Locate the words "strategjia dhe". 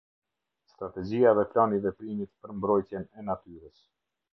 0.73-1.45